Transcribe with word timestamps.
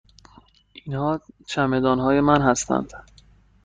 اینها 0.73 1.21
چمدان 1.47 1.99
های 1.99 2.21
من 2.21 2.41
هستند. 2.41 2.93